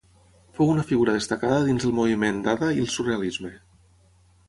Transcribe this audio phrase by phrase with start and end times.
[0.59, 3.57] Fou una figura destacada dins del moviment Dada i el surrealisme.